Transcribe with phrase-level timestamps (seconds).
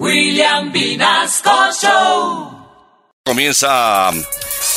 [0.00, 2.50] William Vinasco Show.
[3.24, 4.10] Comienza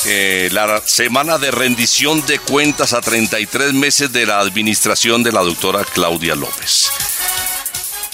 [0.06, 5.42] eh, la semana de rendición de cuentas a 33 meses de la administración de la
[5.42, 6.92] doctora Claudia López.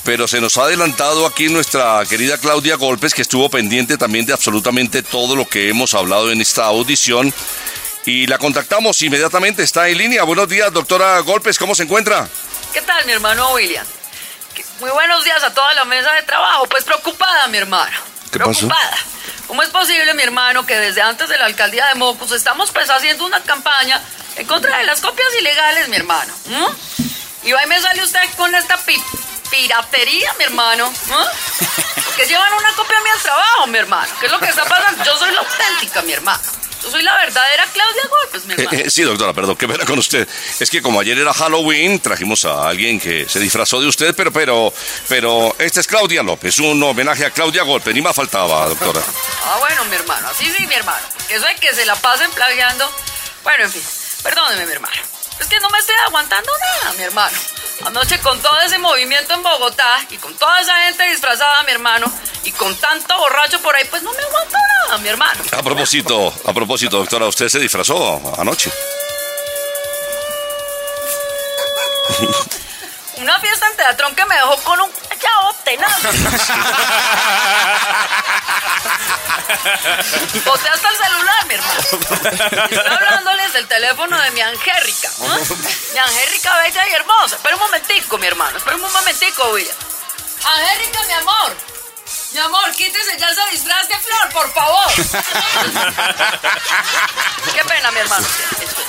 [0.05, 4.33] Pero se nos ha adelantado aquí nuestra querida Claudia Golpes, que estuvo pendiente también de
[4.33, 7.33] absolutamente todo lo que hemos hablado en esta audición.
[8.05, 10.23] Y la contactamos inmediatamente, está en línea.
[10.23, 12.29] Buenos días, doctora Golpes, ¿cómo se encuentra?
[12.73, 13.85] ¿Qué tal, mi hermano William?
[14.79, 16.65] Muy buenos días a toda la mesa de trabajo.
[16.67, 17.95] Pues preocupada, mi hermano.
[18.31, 18.67] ¿Qué pasó?
[18.67, 18.97] preocupada.
[19.47, 22.89] ¿Cómo es posible, mi hermano, que desde antes de la alcaldía de Mocus estamos pues
[22.89, 24.01] haciendo una campaña
[24.35, 26.33] en contra de las copias ilegales, mi hermano?
[26.45, 26.65] ¿Mm?
[27.45, 29.01] Y ahí me sale usted con esta pi-
[29.49, 30.89] piratería, mi hermano.
[30.89, 31.73] ¿Mm?
[32.15, 34.07] Que llevan una copia a mí al trabajo, mi hermano.
[34.19, 35.03] ¿Qué es lo que está pasando?
[35.03, 36.39] Yo soy la auténtica, mi hermano.
[36.83, 38.77] Yo soy la verdadera Claudia Golpes, mi hermano.
[38.77, 40.27] Eh, sí, doctora, perdón, qué pena con usted.
[40.59, 44.31] Es que como ayer era Halloween, trajimos a alguien que se disfrazó de usted, pero,
[44.31, 44.71] pero,
[45.09, 49.01] pero, esta es Claudia López, un homenaje a Claudia Golpe, ni más faltaba, doctora.
[49.45, 51.03] Ah, bueno, mi hermano, así sí, mi hermano.
[51.17, 52.89] Porque eso de que se la pasen plagiando.
[53.43, 53.81] Bueno, en fin,
[54.21, 55.01] perdóneme, mi hermano.
[55.43, 57.37] Es que no me estoy aguantando nada, mi hermano.
[57.85, 62.09] Anoche con todo ese movimiento en Bogotá y con toda esa gente disfrazada, mi hermano,
[62.45, 65.43] y con tanto borracho por ahí, pues no me aguanto nada, mi hermano.
[65.51, 68.71] A propósito, a propósito, doctora, usted se disfrazó anoche.
[73.17, 75.99] Una fiesta en Teatrón que me dejó con un chavo tenaz.
[80.45, 81.79] Boté hasta el celular, mi hermano.
[82.69, 85.09] Estoy hablándoles del teléfono de mi Angélica.
[85.19, 85.35] ¿no?
[85.93, 87.35] Mi Angélica bella y hermosa.
[87.35, 88.57] Espera un momentico, mi hermano.
[88.57, 89.75] Espera un momentico, William.
[90.43, 91.55] Angélica, mi amor.
[92.33, 94.91] Mi amor, quítese ya ese disfraz de flor, por favor.
[97.53, 98.25] Qué pena, mi hermano.
[98.27, 98.83] Estoy,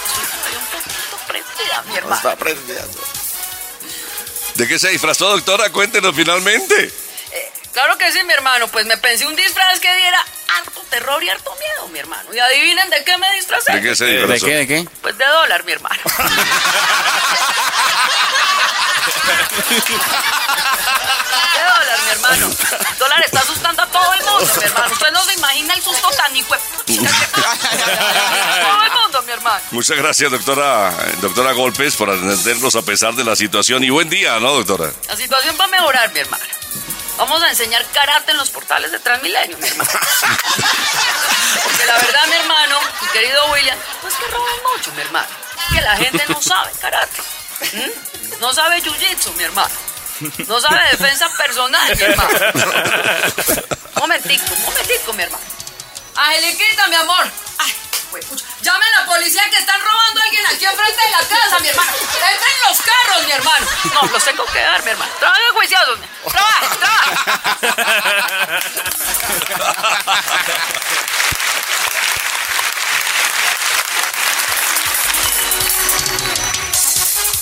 [0.57, 2.37] un poquito prendida, mi hermano.
[4.55, 5.71] ¿De qué se disfrazó, doctora?
[5.71, 7.04] Cuéntenos finalmente.
[7.75, 8.69] Claro que sí, mi hermano.
[8.69, 10.19] Pues me pensé un disfraz que diera
[10.59, 12.33] harto terror y harto miedo, mi hermano.
[12.33, 13.73] Y adivinen de qué me disfrazé.
[13.73, 14.47] ¿De qué se ¿De disfrazó?
[14.47, 14.55] qué?
[14.55, 14.89] ¿De qué?
[15.03, 16.01] Pues de dólar, mi hermano.
[21.53, 22.47] ¿Qué dólar, mi hermano?
[22.91, 24.93] El dólar está asustando a todo el mundo, mi hermano.
[24.93, 26.61] Usted no se imagina el susto tan hijo de
[26.97, 29.61] Todo el mundo, mi hermano.
[29.71, 33.85] Muchas gracias, doctora, doctora Golpes, por atendernos a pesar de la situación.
[33.85, 34.93] Y buen día, ¿no, doctora?
[35.09, 36.45] La situación va a mejorar, mi hermano.
[37.17, 39.91] Vamos a enseñar karate en los portales de Transmilenio, mi hermano.
[41.65, 45.29] Porque la verdad, mi hermano, mi querido William, pues que roban mucho, mi hermano.
[45.73, 47.23] Que la gente no sabe karate.
[48.41, 49.75] No sabe jiu-jitsu, mi hermano.
[50.49, 52.39] No sabe defensa personal, mi hermano.
[53.97, 55.45] Momentico, momentico, mi hermano.
[56.17, 57.31] Angeliquita, mi amor.
[57.59, 57.75] Ay,
[58.11, 58.45] juepucha.
[58.61, 61.69] Llame a la policía que están robando a alguien aquí enfrente de la casa, mi
[61.69, 61.91] hermano.
[61.93, 63.67] Entren los carros, mi hermano.
[63.95, 65.13] No, los tengo que dar, mi hermano.
[65.19, 65.99] Trabaje juiciosos.
[65.99, 66.67] mi- Trabaje,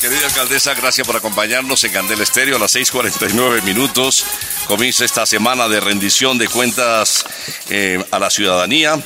[0.02, 4.24] Querida alcaldesa, gracias por acompañarnos en Candel Estéreo a las 6:49 minutos.
[4.66, 7.24] Comienza esta semana de rendición de cuentas
[7.70, 9.00] eh, a la ciudadanía.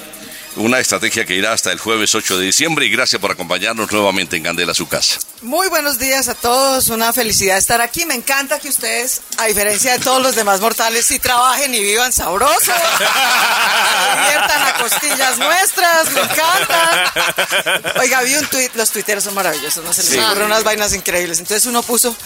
[0.57, 4.37] Una estrategia que irá hasta el jueves 8 de diciembre y gracias por acompañarnos nuevamente
[4.37, 5.19] en Candela, su casa.
[5.43, 8.07] Muy buenos días a todos, una felicidad estar aquí.
[8.07, 12.11] Me encanta que ustedes, a diferencia de todos los demás mortales, sí trabajen y vivan
[12.11, 12.59] sabroso.
[12.59, 12.73] Se
[14.23, 17.93] diviertan a costillas nuestras, me encanta.
[18.01, 21.39] Oiga, vi un tuit, los tuiteros son maravillosos, no se les ocurren unas vainas increíbles.
[21.39, 22.17] Entonces uno puso,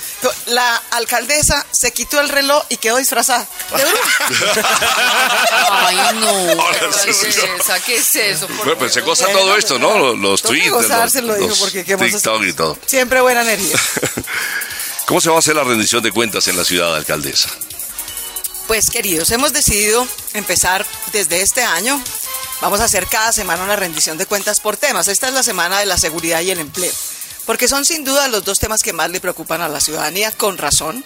[0.47, 3.45] la alcaldesa se quitó el reloj y quedó disfrazada.
[3.77, 4.65] De bruja.
[5.89, 6.63] Ay, no.
[6.63, 7.41] Ahora sí, sí, sí.
[7.59, 8.49] Esa, ¿Qué es eso?
[8.49, 10.15] Bueno, pues se goza todo esto, ¿no?
[10.15, 12.79] Los, tweets, gozárselo, los, dijo, los TikTok y todo.
[12.87, 13.77] Siempre buena energía.
[15.07, 17.51] ¿Cómo se va a hacer la rendición de cuentas en la ciudad, alcaldesa?
[18.69, 22.01] Pues queridos, hemos decidido empezar desde este año.
[22.61, 25.09] Vamos a hacer cada semana una rendición de cuentas por temas.
[25.09, 26.93] Esta es la semana de la seguridad y el empleo,
[27.47, 30.59] porque son sin duda los dos temas que más le preocupan a la ciudadanía, con
[30.59, 31.05] razón.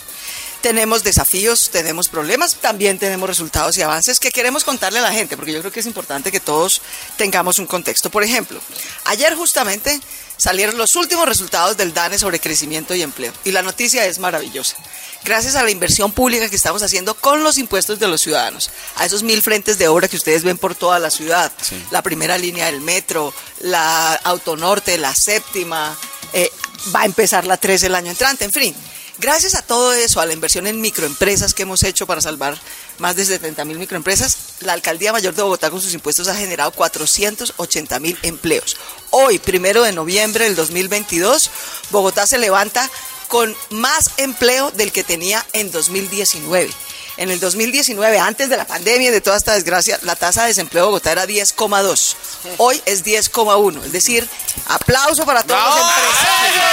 [0.65, 5.37] Tenemos desafíos, tenemos problemas, también tenemos resultados y avances que queremos contarle a la gente,
[5.37, 6.81] porque yo creo que es importante que todos
[7.19, 8.09] tengamos un contexto.
[8.09, 8.59] Por ejemplo,
[9.05, 10.01] ayer justamente
[10.39, 14.78] salieron los últimos resultados del DANE sobre crecimiento y empleo, y la noticia es maravillosa.
[15.22, 19.05] Gracias a la inversión pública que estamos haciendo con los impuestos de los ciudadanos, a
[19.05, 21.53] esos mil frentes de obra que ustedes ven por toda la ciudad,
[21.91, 25.95] la primera línea del metro, la autonorte, la séptima,
[26.33, 26.51] eh,
[26.95, 28.75] va a empezar la 3 el año entrante, en fin.
[29.19, 32.59] Gracias a todo eso, a la inversión en microempresas que hemos hecho para salvar
[32.99, 36.72] más de 70 mil microempresas, la Alcaldía Mayor de Bogotá con sus impuestos ha generado
[36.72, 38.77] 480 mil empleos.
[39.11, 41.51] Hoy, primero de noviembre del 2022,
[41.91, 42.91] Bogotá se levanta
[43.28, 46.71] con más empleo del que tenía en 2019.
[47.16, 50.49] En el 2019, antes de la pandemia y de toda esta desgracia, la tasa de
[50.49, 52.16] desempleo de Bogotá era 10,2.
[52.59, 53.84] Hoy es 10,1.
[53.84, 54.28] Es decir,
[54.66, 56.65] aplauso para todos los empresarios.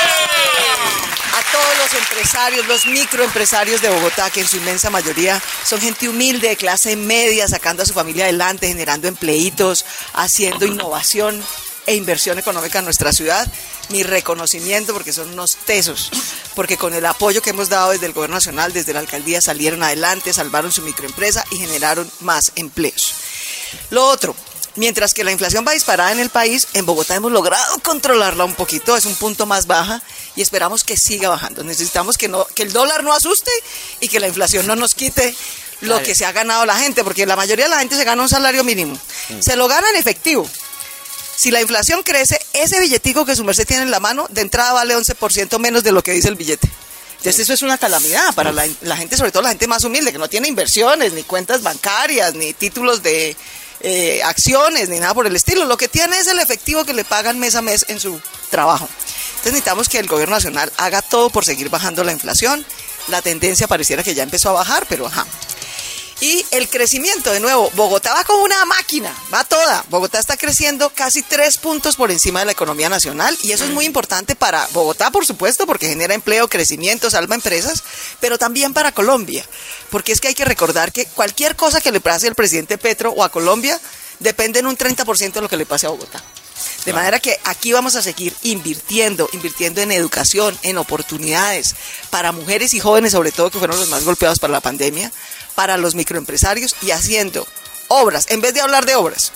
[1.33, 6.09] A todos los empresarios, los microempresarios de Bogotá, que en su inmensa mayoría son gente
[6.09, 11.43] humilde, de clase media, sacando a su familia adelante, generando empleitos, haciendo innovación
[11.85, 13.47] e inversión económica en nuestra ciudad.
[13.89, 16.09] Mi reconocimiento porque son unos tesos,
[16.55, 19.83] porque con el apoyo que hemos dado desde el Gobierno Nacional, desde la alcaldía, salieron
[19.83, 23.13] adelante, salvaron su microempresa y generaron más empleos.
[23.89, 24.35] Lo otro,
[24.75, 28.55] mientras que la inflación va disparada en el país, en Bogotá hemos logrado controlarla un
[28.55, 30.01] poquito, es un punto más baja
[30.35, 31.63] y esperamos que siga bajando.
[31.63, 33.51] Necesitamos que, no, que el dólar no asuste
[33.99, 35.35] y que la inflación no nos quite
[35.81, 38.21] lo que se ha ganado la gente, porque la mayoría de la gente se gana
[38.21, 38.97] un salario mínimo.
[39.39, 40.47] Se lo gana en efectivo.
[41.41, 44.73] Si la inflación crece, ese billetico que su merced tiene en la mano, de entrada
[44.73, 46.69] vale 11% menos de lo que dice el billete.
[47.17, 50.11] Entonces eso es una calamidad para la, la gente, sobre todo la gente más humilde,
[50.11, 53.35] que no tiene inversiones, ni cuentas bancarias, ni títulos de
[53.79, 55.65] eh, acciones, ni nada por el estilo.
[55.65, 58.21] Lo que tiene es el efectivo que le pagan mes a mes en su
[58.51, 58.87] trabajo.
[59.29, 62.63] Entonces necesitamos que el gobierno nacional haga todo por seguir bajando la inflación.
[63.07, 65.25] La tendencia pareciera que ya empezó a bajar, pero ajá.
[66.21, 69.83] Y el crecimiento, de nuevo, Bogotá va como una máquina, va toda.
[69.89, 73.71] Bogotá está creciendo casi tres puntos por encima de la economía nacional y eso es
[73.71, 77.83] muy importante para Bogotá, por supuesto, porque genera empleo, crecimiento, salva empresas,
[78.19, 79.43] pero también para Colombia,
[79.89, 83.09] porque es que hay que recordar que cualquier cosa que le pase al presidente Petro
[83.09, 83.81] o a Colombia
[84.19, 86.23] depende en un 30% de lo que le pase a Bogotá.
[86.85, 91.75] De manera que aquí vamos a seguir invirtiendo, invirtiendo en educación, en oportunidades
[92.09, 95.11] para mujeres y jóvenes, sobre todo que fueron los más golpeados por la pandemia,
[95.55, 97.47] para los microempresarios y haciendo
[97.87, 99.31] obras, en vez de hablar de obras.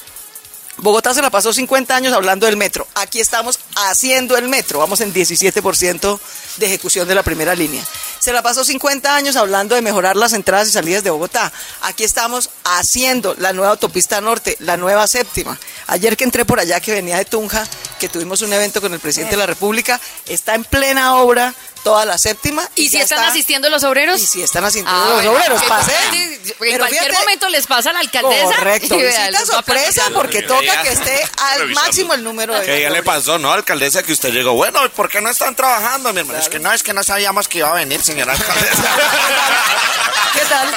[0.78, 2.86] Bogotá se la pasó 50 años hablando del metro.
[2.96, 4.80] Aquí estamos haciendo el metro.
[4.80, 6.20] Vamos en 17%
[6.58, 7.82] de ejecución de la primera línea.
[8.20, 11.52] Se la pasó 50 años hablando de mejorar las entradas y salidas de Bogotá.
[11.82, 15.58] Aquí estamos haciendo la nueva autopista norte, la nueva séptima.
[15.88, 17.66] Ayer que entré por allá, que venía de Tunja,
[18.00, 21.56] que tuvimos un evento con el presidente de la República, está en plena obra
[21.86, 22.68] toda la séptima.
[22.76, 24.20] ¿Y, si están está- asistiendo los obreros?
[24.20, 25.94] Y si están asistiendo Ah, los bueno, obreros, pasé.
[26.14, 28.56] En Pero cualquier fíjate- momento les pasa a la alcaldesa.
[28.56, 31.24] Correcto, visita sorpresa porque toca que esté
[31.54, 34.02] al máximo el número de Que ya le pasó, ¿no, alcaldesa?
[34.02, 36.40] Que usted llegó, bueno, ¿por qué no están trabajando, mi hermano?
[36.40, 38.84] Es que no, es que no sabíamos que iba a venir, señora alcaldesa.
[40.34, 40.72] ¿Qué tal?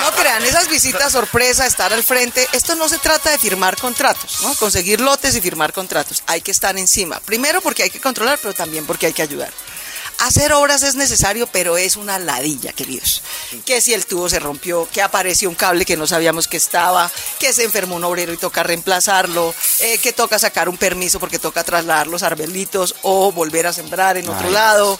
[0.00, 4.40] No crean, esas visitas sorpresa, estar al frente, esto no se trata de firmar contratos,
[4.40, 4.54] ¿no?
[4.54, 6.22] Conseguir lotes y firmar contratos.
[6.26, 7.20] Hay que estar encima.
[7.20, 9.50] Primero porque hay que controlar, pero también porque hay que ayudar.
[10.24, 13.20] Hacer obras es necesario, pero es una ladilla, queridos.
[13.66, 17.10] Que si el tubo se rompió, que apareció un cable que no sabíamos que estaba,
[17.38, 21.38] que se enfermó un obrero y toca reemplazarlo, eh, que toca sacar un permiso porque
[21.38, 24.98] toca trasladar los arbelitos o volver a sembrar en otro lado.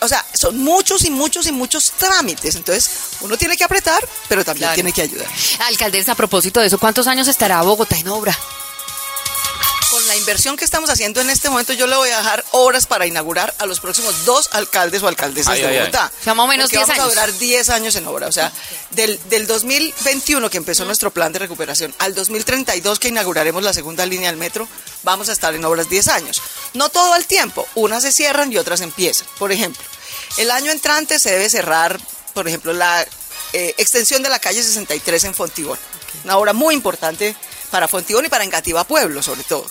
[0.00, 2.54] O sea, son muchos y muchos y muchos trámites.
[2.54, 2.88] Entonces,
[3.22, 4.74] uno tiene que apretar, pero también Claro.
[4.74, 5.26] tiene que ayudar.
[5.66, 8.38] Alcaldesa, a propósito de eso, ¿cuántos años estará Bogotá en obra?
[10.12, 13.06] La inversión que estamos haciendo en este momento, yo le voy a dejar horas para
[13.06, 15.80] inaugurar a los próximos dos alcaldes o alcaldesas Ay, de ay, ay.
[15.80, 16.12] Bogotá.
[16.20, 17.06] O sea, más o menos Porque 10 vamos años.
[17.06, 18.26] a durar 10 años en obra.
[18.26, 18.52] O sea,
[18.90, 24.04] del, del 2021 que empezó nuestro plan de recuperación al 2032 que inauguraremos la segunda
[24.04, 24.68] línea del metro,
[25.02, 26.42] vamos a estar en obras 10 años.
[26.74, 29.26] No todo al tiempo, unas se cierran y otras empiezan.
[29.38, 29.82] Por ejemplo,
[30.36, 31.98] el año entrante se debe cerrar,
[32.34, 33.00] por ejemplo, la
[33.54, 35.78] eh, extensión de la calle 63 en Fontibón.
[36.24, 37.34] Una obra muy importante
[37.70, 39.64] para Fontibón y para Engativá Pueblo, sobre todo.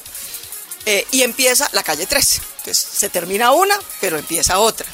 [0.86, 2.42] Eh, y empieza la calle 13.
[2.58, 4.86] Entonces, se termina una, pero empieza otra.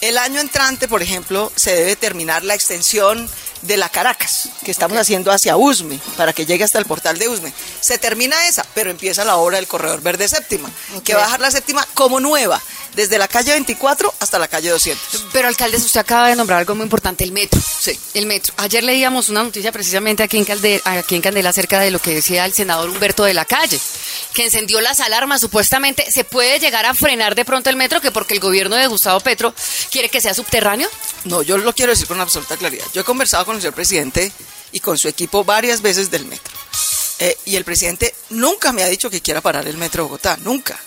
[0.00, 3.28] El año entrante, por ejemplo, se debe terminar la extensión
[3.62, 7.28] de la Caracas, que estamos haciendo hacia Usme, para que llegue hasta el portal de
[7.28, 7.52] Usme.
[7.80, 10.70] Se termina esa, pero empieza la obra del Corredor Verde Séptima,
[11.04, 12.60] que va a dejar la séptima como nueva,
[12.96, 15.26] desde la calle 24 hasta la calle 200.
[15.32, 17.60] Pero, alcaldesa, usted acaba de nombrar algo muy importante, el metro.
[17.60, 17.96] Sí.
[18.14, 18.54] El metro.
[18.56, 22.14] Ayer leíamos una noticia precisamente aquí en, Calde- aquí en Candela acerca de lo que
[22.14, 23.78] decía el senador Humberto de la Calle,
[24.34, 25.40] que encendió las alarmas.
[25.40, 28.86] Supuestamente se puede llegar a frenar de pronto el metro, que porque el gobierno de
[28.86, 29.54] Gustavo Petro
[29.90, 30.88] quiere que sea subterráneo.
[31.24, 32.84] No, yo lo quiero decir con absoluta claridad.
[32.94, 34.32] Yo he conversado con el señor presidente
[34.72, 36.54] y con su equipo varias veces del metro.
[37.18, 40.36] Eh, y el presidente nunca me ha dicho que quiera parar el metro de Bogotá,
[40.42, 40.78] nunca.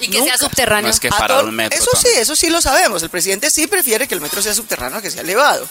[0.00, 0.36] Y que Nunca.
[0.36, 0.88] sea subterráneo.
[0.88, 1.78] No es que parar un metro.
[1.78, 3.02] Eso sí, eso sí lo sabemos.
[3.02, 5.68] El presidente sí prefiere que el metro sea subterráneo que sea elevado.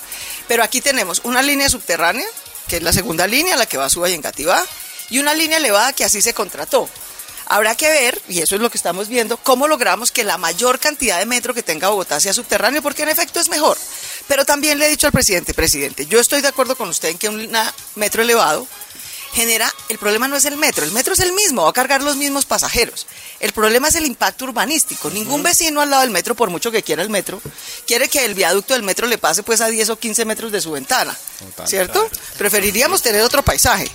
[0.47, 2.25] Pero aquí tenemos una línea subterránea,
[2.67, 4.63] que es la segunda línea, la que va a Suba y Engativá,
[5.09, 6.89] y una línea elevada que así se contrató.
[7.47, 10.79] Habrá que ver, y eso es lo que estamos viendo, cómo logramos que la mayor
[10.79, 13.77] cantidad de metro que tenga Bogotá sea subterráneo, porque en efecto es mejor.
[14.27, 17.19] Pero también le he dicho al presidente, presidente, yo estoy de acuerdo con usted en
[17.19, 17.47] que un
[17.93, 18.67] metro elevado
[19.35, 22.01] genera, el problema no es el metro, el metro es el mismo, va a cargar
[22.01, 23.05] los mismos pasajeros.
[23.41, 25.09] El problema es el impacto urbanístico.
[25.09, 27.41] Ningún vecino al lado del metro, por mucho que quiera el metro,
[27.85, 30.61] quiere que el viaducto del metro le pase pues a 10 o 15 metros de
[30.61, 31.15] su ventana,
[31.65, 32.09] ¿cierto?
[32.37, 33.91] Preferiríamos tener otro paisaje.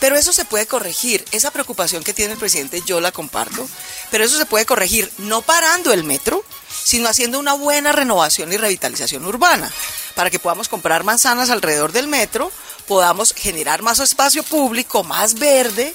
[0.00, 1.24] Pero eso se puede corregir.
[1.32, 3.66] Esa preocupación que tiene el presidente yo la comparto,
[4.10, 6.44] pero eso se puede corregir no parando el metro,
[6.84, 9.72] sino haciendo una buena renovación y revitalización urbana,
[10.14, 12.52] para que podamos comprar manzanas alrededor del metro,
[12.86, 15.94] podamos generar más espacio público, más verde,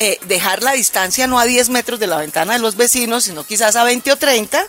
[0.00, 3.44] eh, dejar la distancia no a 10 metros de la ventana de los vecinos, sino
[3.44, 4.66] quizás a 20 o 30,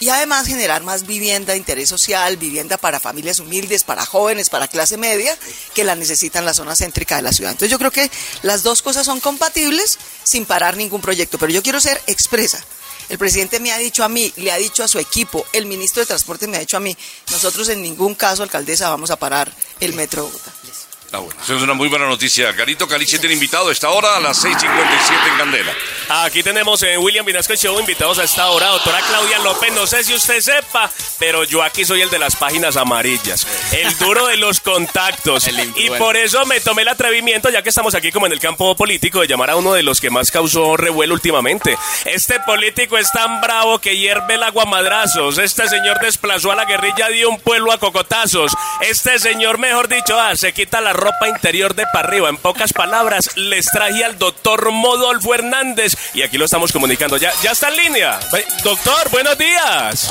[0.00, 4.68] y además generar más vivienda de interés social, vivienda para familias humildes, para jóvenes, para
[4.68, 5.36] clase media,
[5.74, 7.52] que la necesitan la zona céntrica de la ciudad.
[7.52, 8.10] Entonces yo creo que
[8.42, 12.62] las dos cosas son compatibles sin parar ningún proyecto, pero yo quiero ser expresa.
[13.08, 16.00] El presidente me ha dicho a mí, le ha dicho a su equipo, el ministro
[16.00, 16.96] de Transporte me ha dicho a mí,
[17.30, 19.50] nosotros en ningún caso, alcaldesa, vamos a parar
[19.80, 20.52] el metro de Bogotá.
[21.10, 22.54] Ah, bueno, eso es una muy buena noticia.
[22.54, 25.72] Carito Caliche tiene invitado a esta hora a las 6.57 en Candela.
[26.10, 29.72] Aquí tenemos en William Vinasco Show invitados a esta hora, doctora Claudia López.
[29.72, 33.96] No sé si usted sepa, pero yo aquí soy el de las páginas amarillas, el
[33.96, 35.48] duro de los contactos.
[35.76, 38.76] y por eso me tomé el atrevimiento, ya que estamos aquí como en el campo
[38.76, 41.78] político, de llamar a uno de los que más causó revuelo últimamente.
[42.04, 45.38] Este político es tan bravo que hierve el agua a madrazos.
[45.38, 48.52] Este señor desplazó a la guerrilla de un pueblo a cocotazos.
[48.82, 52.28] Este señor, mejor dicho, ah, se quita la ropa interior de para arriba.
[52.28, 57.16] En pocas palabras, les traje al doctor Modolfo Hernández y aquí lo estamos comunicando.
[57.16, 58.20] Ya, ya está en línea.
[58.62, 60.10] Doctor, buenos días.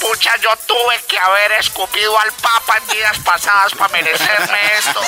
[0.00, 5.00] pucha, yo tuve que haber escupido al Papa en días pasadas para merecerme esto.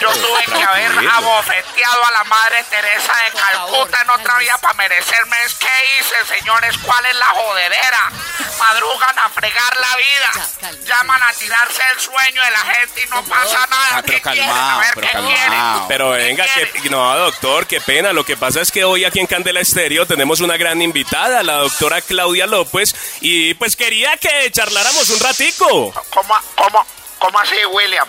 [0.00, 4.74] Yo tuve que haber abofeteado a la Madre Teresa de Calcuta en otra vida para
[4.74, 5.36] merecerme.
[5.44, 8.10] Es que hice, señores, ¿cuál es la jodedera?
[8.58, 10.74] Madrugan a fregar la vida.
[10.84, 13.88] Llaman a tirarse el sueño de la gente y no pasa nada.
[13.92, 14.49] Ah, pero ¿Qué quieren?
[14.54, 15.36] Calmado, pero ¿qué calmado.
[15.36, 15.88] quieren?
[15.88, 16.44] Pero ¿Qué venga,
[16.82, 18.12] que no, doctor, qué pena.
[18.12, 21.54] Lo que pasa es que hoy aquí en Candela Estéreo tenemos una gran invitada, la
[21.54, 25.92] doctora Claudia López, y pues quería que charláramos un ratico.
[26.10, 26.86] ¿Cómo, cómo,
[27.18, 28.06] cómo así, William?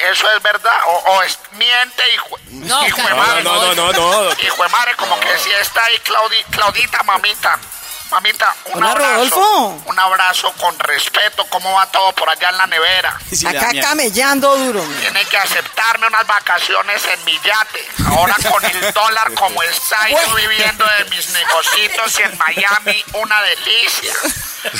[0.00, 0.78] ¿Eso es verdad?
[0.86, 4.30] ¿O, o es miente, hijo, No, hijo de No, no, no, no, no.
[4.42, 7.58] Hijo de madre, como que si está ahí Claudi- Claudita, mamita.
[8.10, 9.14] Mamita, un Hola, abrazo.
[9.14, 9.82] Rodolfo.
[9.86, 11.44] Un abrazo con respeto.
[11.50, 13.18] ¿Cómo va todo por allá en la nevera?
[13.38, 14.82] Sí, Acá camellando duro.
[14.82, 15.00] mira.
[15.00, 17.86] Tiene que aceptarme unas vacaciones en mi yate.
[18.08, 24.14] Ahora con el dólar como está, yo viviendo de mis negocios en Miami, una delicia.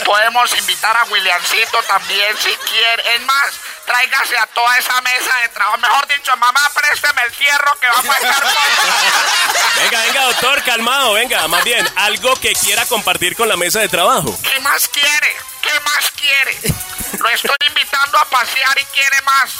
[0.04, 3.14] Podemos invitar a Williamcito también si quiere.
[3.14, 3.50] Es más,
[3.86, 5.78] tráigase a toda esa mesa de trabajo.
[5.78, 9.82] Mejor dicho, mamá, présteme el fierro que vamos a estar con...
[9.84, 13.88] Venga, venga, doctor, calmado, venga, más bien, algo que quiera compartir con la mesa de
[13.88, 14.32] trabajo.
[14.42, 15.36] ¿Qué más quiere?
[15.60, 16.56] ¿Qué más quiere?
[17.18, 19.50] Lo estoy invitando a pasear y quiere más.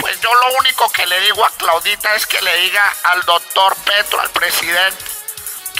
[0.00, 3.76] Pues yo lo único que le digo a Claudita es que le diga al doctor
[3.84, 5.04] Petro, al presidente,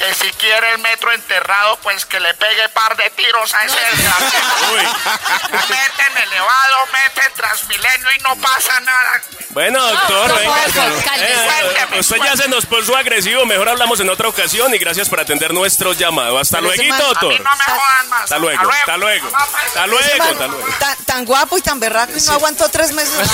[0.03, 3.79] que si quiere el metro enterrado, pues que le pegue par de tiros a ese
[3.79, 4.75] desgraciado.
[4.75, 4.83] Uy.
[5.53, 9.23] Mete en elevado, mete en Transmilenio y no pasa nada.
[9.51, 10.67] Bueno, doctor, No, venga.
[10.67, 15.09] Eh, Cuénteme, usted ya se nos puso agresivo, mejor hablamos en otra ocasión y gracias
[15.09, 16.39] por atender nuestro llamado.
[16.39, 17.33] Hasta luego, doctor.
[17.33, 18.23] mí no me jodan más.
[18.25, 19.29] Hasta luego, hasta luego.
[19.37, 20.69] Hasta luego, hasta luego.
[20.81, 23.15] Tan, tan guapo y tan berraco y no aguantó tres meses.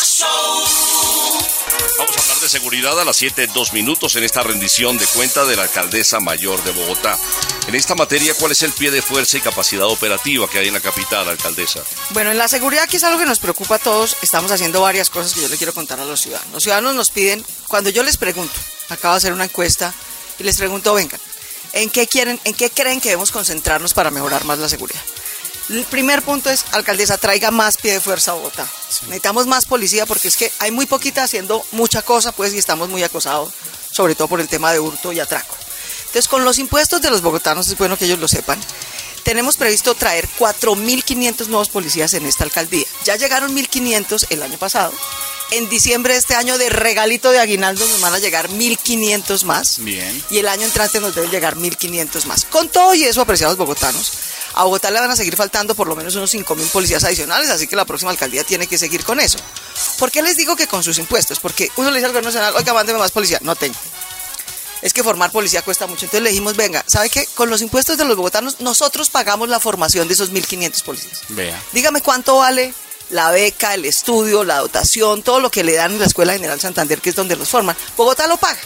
[0.00, 0.87] Show.
[1.98, 5.44] Vamos a hablar de seguridad a las 7, 2 minutos en esta rendición de cuenta
[5.44, 7.18] de la alcaldesa mayor de Bogotá.
[7.66, 10.74] En esta materia, ¿cuál es el pie de fuerza y capacidad operativa que hay en
[10.74, 11.82] la capital, alcaldesa?
[12.10, 15.10] Bueno, en la seguridad, que es algo que nos preocupa a todos, estamos haciendo varias
[15.10, 16.52] cosas que yo le quiero contar a los ciudadanos.
[16.54, 18.54] Los ciudadanos nos piden, cuando yo les pregunto,
[18.90, 19.92] acabo de hacer una encuesta
[20.38, 21.20] y les pregunto, vengan,
[21.72, 25.02] ¿en qué quieren, en qué creen que debemos concentrarnos para mejorar más la seguridad?
[25.68, 28.66] El primer punto es, alcaldesa, traiga más pie de fuerza a Bogotá.
[29.02, 32.88] Necesitamos más policía porque es que hay muy poquita haciendo mucha cosa, pues, y estamos
[32.88, 33.52] muy acosados,
[33.90, 35.54] sobre todo por el tema de hurto y atraco.
[36.06, 38.58] Entonces, con los impuestos de los bogotanos, es bueno que ellos lo sepan,
[39.24, 42.86] tenemos previsto traer 4.500 nuevos policías en esta alcaldía.
[43.04, 44.90] Ya llegaron 1.500 el año pasado.
[45.50, 49.78] En diciembre de este año, de regalito de aguinaldo, nos van a llegar 1.500 más.
[49.82, 50.22] Bien.
[50.28, 52.44] Y el año entrante nos deben llegar 1.500 más.
[52.44, 54.12] Con todo y eso, apreciados bogotanos,
[54.54, 57.66] a Bogotá le van a seguir faltando por lo menos unos 5.000 policías adicionales, así
[57.66, 59.38] que la próxima alcaldía tiene que seguir con eso.
[59.98, 61.40] ¿Por qué les digo que con sus impuestos?
[61.40, 63.38] Porque uno le dice al gobierno nacional, oiga, mándeme más policía.
[63.42, 63.76] No tengo
[64.82, 66.04] es que formar policía cuesta mucho.
[66.04, 67.26] Entonces le dijimos, venga, ¿sabe qué?
[67.34, 71.20] Con los impuestos de los bogotanos, nosotros pagamos la formación de esos 1.500 policías.
[71.30, 71.60] Vea.
[71.72, 72.72] Dígame cuánto vale
[73.10, 76.60] la beca, el estudio, la dotación, todo lo que le dan en la Escuela General
[76.60, 77.76] Santander, que es donde los forman.
[77.96, 78.58] Bogotá lo paga.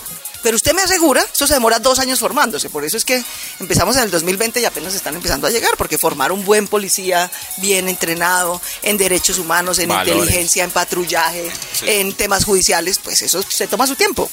[0.43, 2.69] Pero usted me asegura, eso se demora dos años formándose.
[2.69, 3.23] Por eso es que
[3.61, 7.31] empezamos en el 2020 y apenas están empezando a llegar, porque formar un buen policía
[7.59, 10.15] bien entrenado en derechos humanos, en Valores.
[10.15, 11.51] inteligencia, en patrullaje,
[11.83, 14.29] en temas judiciales, pues eso se toma su tiempo.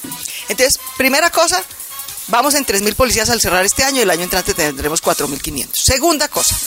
[0.50, 1.64] Entonces, primera cosa,
[2.28, 5.76] vamos en 3.000 policías al cerrar este año y el año entrante tendremos 4.500.
[5.76, 6.58] Segunda cosa,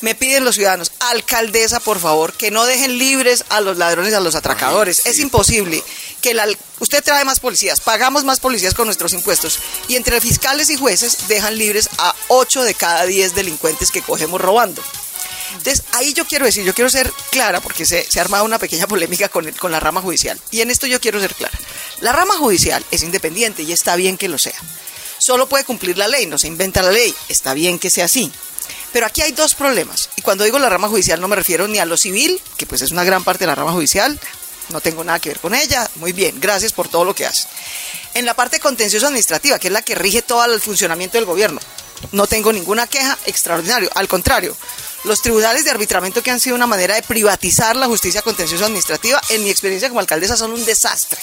[0.00, 4.20] me piden los ciudadanos, alcaldesa, por favor, que no dejen libres a los ladrones, a
[4.20, 5.04] los atracadores.
[5.06, 5.82] Es imposible
[6.22, 6.46] que la,
[6.78, 11.28] usted trae más policías, pagamos más policías con nuestros impuestos y entre fiscales y jueces
[11.28, 14.82] dejan libres a 8 de cada 10 delincuentes que cogemos robando.
[15.56, 18.58] Entonces, ahí yo quiero decir, yo quiero ser clara, porque se, se ha armado una
[18.60, 20.40] pequeña polémica con, el- con la rama judicial.
[20.50, 21.58] Y en esto yo quiero ser clara.
[22.00, 24.54] La rama judicial es independiente y está bien que lo sea.
[25.18, 27.14] Solo puede cumplir la ley, no se inventa la ley.
[27.28, 28.30] Está bien que sea así.
[28.92, 30.10] Pero aquí hay dos problemas.
[30.16, 32.82] Y cuando digo la rama judicial no me refiero ni a lo civil, que pues
[32.82, 34.18] es una gran parte de la rama judicial,
[34.70, 35.88] no tengo nada que ver con ella.
[35.96, 37.48] Muy bien, gracias por todo lo que haces.
[38.14, 41.60] En la parte contencioso administrativa, que es la que rige todo el funcionamiento del gobierno,
[42.12, 43.90] no tengo ninguna queja extraordinario.
[43.94, 44.56] Al contrario,
[45.04, 49.20] los tribunales de arbitramiento que han sido una manera de privatizar la justicia contencioso administrativa,
[49.28, 51.20] en mi experiencia como alcaldesa, son un desastre.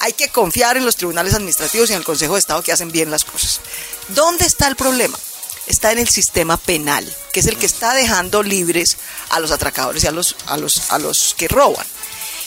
[0.00, 2.90] Hay que confiar en los tribunales administrativos y en el Consejo de Estado que hacen
[2.90, 3.60] bien las cosas.
[4.08, 5.18] ¿Dónde está el problema?
[5.66, 8.96] Está en el sistema penal, que es el que está dejando libres
[9.30, 11.86] a los atracadores y a los, a los, a los que roban.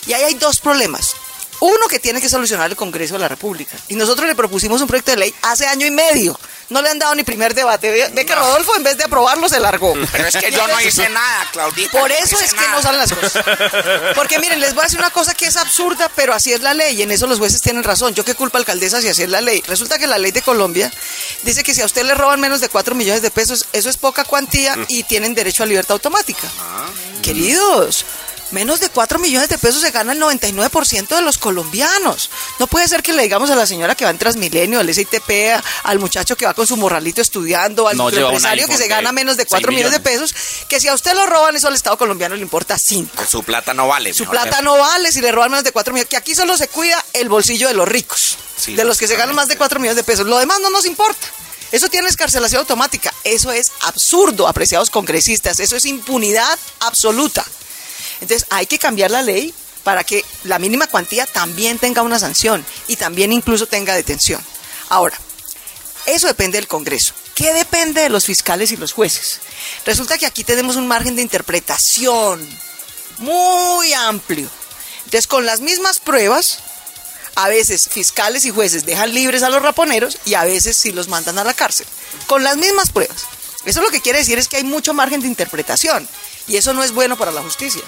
[0.08, 1.16] Y ahí hay dos problemas.
[1.62, 3.78] Uno que tiene que solucionar el Congreso de la República.
[3.88, 6.38] Y nosotros le propusimos un proyecto de ley hace año y medio.
[6.70, 7.92] No le han dado ni primer debate.
[7.92, 9.94] Ve, ve que Rodolfo, en vez de aprobarlo, se largó.
[10.12, 12.00] Pero es que yo no hice nada, Claudita.
[12.00, 13.44] Por eso es que no salen las cosas.
[14.16, 16.74] Porque miren, les voy a decir una cosa que es absurda, pero así es la
[16.74, 18.14] ley y en eso los jueces tienen razón.
[18.16, 19.64] Yo qué culpa alcaldesa si así es la ley.
[19.68, 20.92] Resulta que la ley de Colombia
[21.44, 23.98] dice que si a usted le roban menos de 4 millones de pesos, eso es
[23.98, 26.48] poca cuantía y tienen derecho a libertad automática.
[27.22, 28.06] Queridos,
[28.52, 32.30] menos de 4 millones de pesos se gana el 99% de los colombianos.
[32.60, 35.54] No puede ser que le digamos a la señora que va en Transmilenio, al SITP,
[35.54, 39.12] a- al muchacho que va con su morralito estudiando, al No empresario que se gana
[39.12, 40.36] menos de seis 4 millones de pesos,
[40.70, 43.25] que si a usted lo roban, eso al Estado colombiano le importa 5.
[43.28, 44.14] Su plata no vale.
[44.14, 46.68] Su plata no vale si le roban menos de 4 millones, que aquí solo se
[46.68, 49.80] cuida el bolsillo de los ricos, Sí, de los que se ganan más de 4
[49.80, 50.25] millones de pesos.
[50.28, 51.28] Lo demás no nos importa.
[51.72, 53.14] Eso tiene escarcelación automática.
[53.24, 55.60] Eso es absurdo, apreciados congresistas.
[55.60, 57.44] Eso es impunidad absoluta.
[58.22, 59.54] Entonces hay que cambiar la ley
[59.84, 64.44] para que la mínima cuantía también tenga una sanción y también incluso tenga detención.
[64.90, 65.18] Ahora,
[66.08, 67.14] eso depende del Congreso.
[67.36, 69.42] ¿Qué depende de los fiscales y los jueces?
[69.86, 72.48] Resulta que aquí tenemos un margen de interpretación
[73.20, 74.50] muy amplio.
[75.06, 76.60] Entonces, con las mismas pruebas,
[77.36, 81.10] a veces fiscales y jueces dejan libres a los raponeros y a veces sí los
[81.10, 81.86] mandan a la cárcel.
[82.28, 83.25] Con las mismas pruebas.
[83.66, 86.08] Eso lo que quiere decir es que hay mucho margen de interpretación
[86.48, 87.81] y eso no es bueno para la justicia.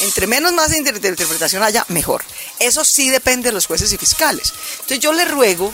[0.00, 2.24] Entre menos más de inter- de interpretación haya, mejor.
[2.58, 4.52] Eso sí depende de los jueces y fiscales.
[4.74, 5.72] Entonces yo le ruego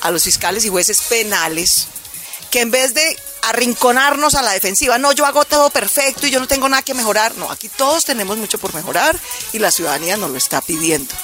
[0.00, 1.86] a los fiscales y jueces penales
[2.50, 6.40] que en vez de arrinconarnos a la defensiva, no, yo hago todo perfecto y yo
[6.40, 7.36] no tengo nada que mejorar.
[7.36, 9.18] No, aquí todos tenemos mucho por mejorar
[9.52, 11.14] y la ciudadanía nos lo está pidiendo.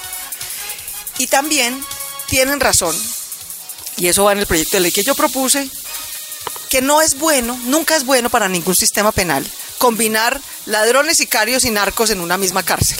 [1.18, 1.84] Y también
[2.26, 2.96] tienen razón,
[3.96, 5.70] y eso va en el proyecto de ley que yo propuse,
[6.68, 11.70] que no es bueno, nunca es bueno para ningún sistema penal combinar ladrones, sicarios y
[11.70, 12.98] narcos en una misma cárcel.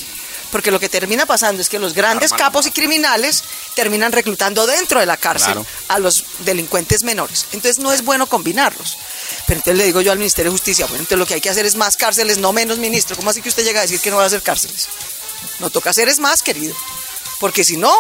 [0.53, 3.43] Porque lo que termina pasando es que los grandes capos y criminales
[3.75, 5.67] terminan reclutando dentro de la cárcel Claro.
[5.89, 7.47] a los delincuentes menores.
[7.53, 8.97] Entonces no es bueno combinarlos.
[9.47, 11.51] Pero entonces le digo yo al Ministerio de Justicia, bueno, entonces lo que hay que
[11.51, 13.17] hacer es más cárceles, no menos, ministro.
[13.17, 14.87] ¿Cómo así que usted llega a decir que no va a hacer cárceles?
[15.59, 16.75] No toca hacer es más, querido.
[17.41, 17.93] Porque si no,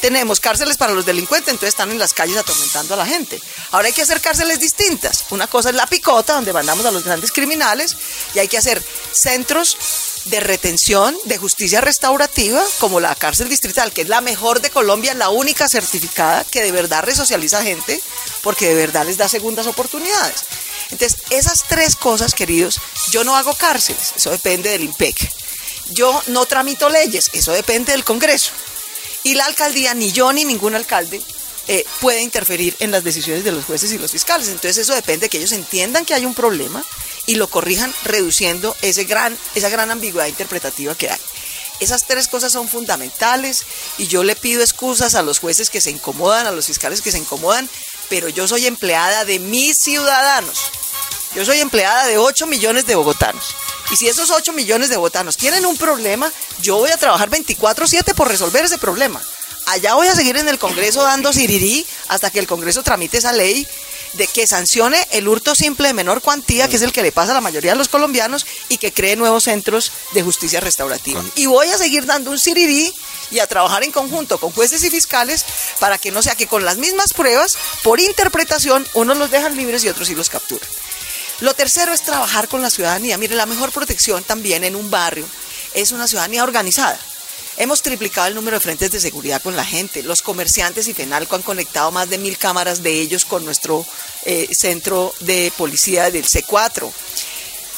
[0.00, 3.40] tenemos cárceles para los delincuentes, entonces están en las calles atormentando a la gente.
[3.70, 5.24] Ahora hay que hacer cárceles distintas.
[5.30, 7.96] Una cosa es la picota, donde mandamos a los grandes criminales,
[8.34, 8.82] y hay que hacer
[9.12, 9.76] centros
[10.26, 15.14] de retención, de justicia restaurativa, como la cárcel distrital, que es la mejor de Colombia,
[15.14, 18.00] la única certificada que de verdad resocializa gente,
[18.42, 20.42] porque de verdad les da segundas oportunidades.
[20.90, 22.80] Entonces, esas tres cosas, queridos,
[23.10, 25.32] yo no hago cárceles, eso depende del IMPEC.
[25.90, 28.52] Yo no tramito leyes, eso depende del Congreso.
[29.28, 31.22] Y la alcaldía, ni yo ni ningún alcalde,
[31.66, 34.48] eh, puede interferir en las decisiones de los jueces y los fiscales.
[34.48, 36.82] Entonces eso depende de que ellos entiendan que hay un problema
[37.26, 41.20] y lo corrijan reduciendo ese gran, esa gran ambigüedad interpretativa que hay.
[41.78, 43.66] Esas tres cosas son fundamentales
[43.98, 47.12] y yo le pido excusas a los jueces que se incomodan, a los fiscales que
[47.12, 47.68] se incomodan,
[48.08, 50.58] pero yo soy empleada de mis ciudadanos.
[51.34, 53.54] Yo soy empleada de 8 millones de bogotanos.
[53.90, 58.14] Y si esos 8 millones de bogotanos tienen un problema, yo voy a trabajar 24/7
[58.14, 59.20] por resolver ese problema.
[59.66, 63.32] Allá voy a seguir en el Congreso dando sirirí hasta que el Congreso tramite esa
[63.32, 63.66] ley
[64.14, 67.32] de que sancione el hurto simple de menor cuantía, que es el que le pasa
[67.32, 71.22] a la mayoría de los colombianos, y que cree nuevos centros de justicia restaurativa.
[71.34, 72.94] Y voy a seguir dando un sirirí
[73.30, 75.44] y a trabajar en conjunto con jueces y fiscales
[75.78, 79.84] para que no sea que con las mismas pruebas, por interpretación, unos los dejan libres
[79.84, 80.66] y otros sí los capturan.
[81.40, 83.16] Lo tercero es trabajar con la ciudadanía.
[83.16, 85.26] Mire, la mejor protección también en un barrio
[85.74, 86.98] es una ciudadanía organizada.
[87.56, 90.02] Hemos triplicado el número de frentes de seguridad con la gente.
[90.02, 93.84] Los comerciantes y Fenalco han conectado más de mil cámaras de ellos con nuestro
[94.24, 96.90] eh, centro de policía del C4.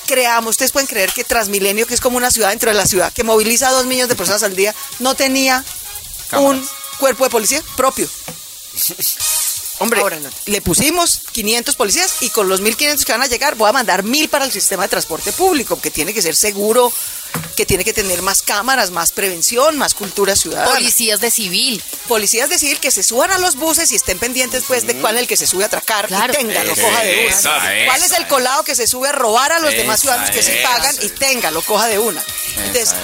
[0.06, 3.12] Creamos, ustedes pueden creer que Transmilenio, que es como una ciudad dentro de la ciudad,
[3.12, 5.64] que moviliza a dos millones de personas al día, no tenía
[6.32, 6.66] un
[6.98, 8.08] cuerpo de policía propio.
[9.80, 13.68] Hombre, Ahora, le pusimos 500 policías y con los 1.500 que van a llegar voy
[13.70, 16.92] a mandar 1.000 para el sistema de transporte público, que tiene que ser seguro,
[17.56, 20.74] que tiene que tener más cámaras, más prevención, más cultura ciudadana.
[20.74, 21.82] Policías de civil.
[22.08, 25.14] Policías de civil que se suban a los buses y estén pendientes pues de cuál
[25.16, 26.34] es el que se sube a atracar Claro.
[26.34, 27.34] y téngalo, coja de una.
[27.34, 30.42] Esa, ¿Cuál es el colado que se sube a robar a los demás ciudadanos que
[30.42, 32.22] sí pagan y téngalo, coja de una?
[32.58, 32.94] Entonces,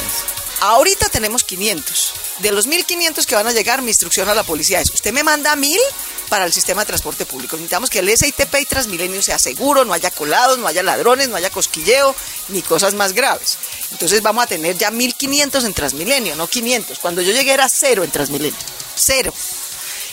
[0.61, 2.13] ahorita tenemos 500.
[2.41, 5.23] De los 1.500 que van a llegar, mi instrucción a la policía es, usted me
[5.23, 5.79] manda 1.000
[6.29, 7.57] para el sistema de transporte público.
[7.57, 11.37] Necesitamos que el SITP y Transmilenio sea seguro, no haya colados, no haya ladrones, no
[11.37, 12.15] haya cosquilleo,
[12.49, 13.57] ni cosas más graves.
[13.93, 16.99] Entonces vamos a tener ya 1.500 en Transmilenio, no 500.
[16.99, 18.59] Cuando yo llegué era cero en Transmilenio,
[18.97, 19.33] cero.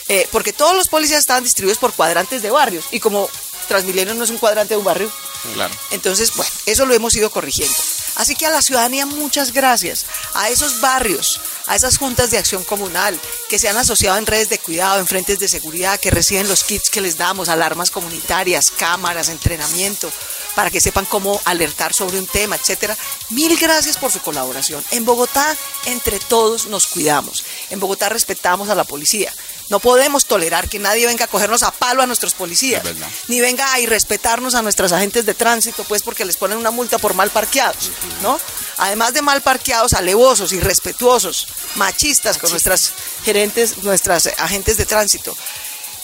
[0.08, 3.30] Eh, porque todos los policías estaban distribuidos por cuadrantes de barrios y como
[3.68, 5.12] Transmilenio no es un cuadrante de un barrio,
[5.54, 5.74] Claro.
[5.92, 7.74] entonces, bueno, eso lo hemos ido corrigiendo.
[8.16, 12.64] Así que a la ciudadanía muchas gracias, a esos barrios, a esas juntas de acción
[12.64, 16.48] comunal que se han asociado en redes de cuidado, en frentes de seguridad, que reciben
[16.48, 20.12] los kits que les damos, alarmas comunitarias, cámaras, entrenamiento,
[20.56, 22.96] para que sepan cómo alertar sobre un tema, etcétera.
[23.30, 24.84] Mil gracias por su colaboración.
[24.92, 27.44] En Bogotá, entre todos nos cuidamos.
[27.70, 29.34] En Bogotá respetamos a la policía.
[29.70, 32.84] No podemos tolerar que nadie venga a cogernos a palo a nuestros policías,
[33.28, 36.98] ni venga a irrespetarnos a nuestros agentes de tránsito, pues porque les ponen una multa
[36.98, 38.40] por mal parqueados, ¿no?
[38.78, 42.92] Además de mal parqueados, alevosos, irrespetuosos, machistas con nuestras
[43.24, 45.36] gerentes, nuestras agentes de tránsito.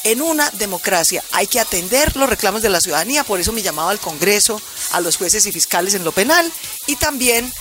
[0.03, 3.89] En una democracia hay que atender los reclamos de la ciudadanía, por eso mi llamado
[3.89, 6.51] al Congreso, a los jueces y fiscales en lo penal,
[6.87, 7.51] y también